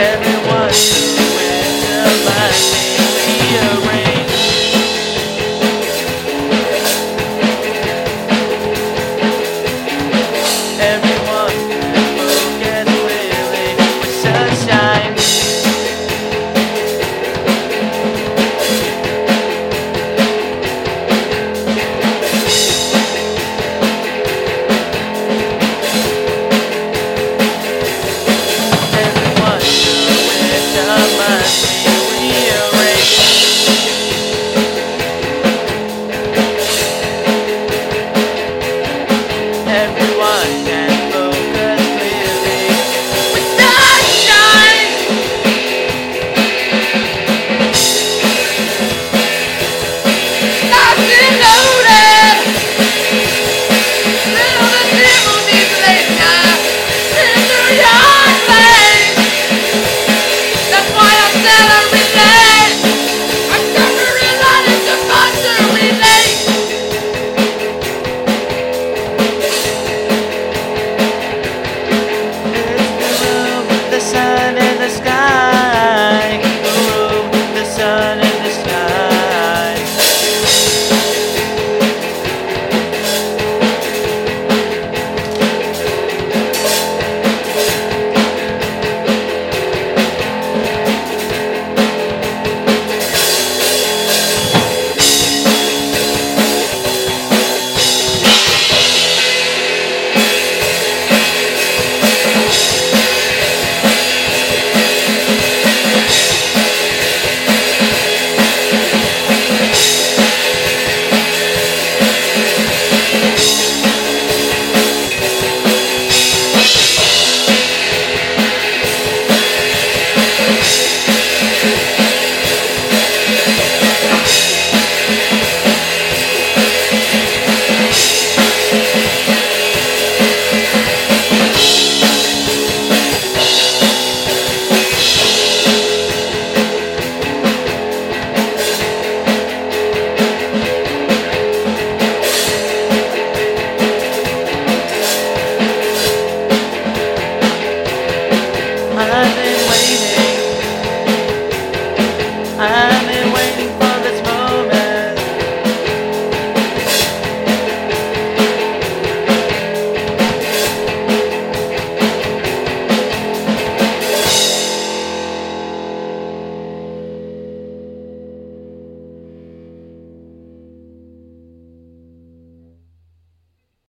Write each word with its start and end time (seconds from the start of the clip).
Yeah. 0.00 0.29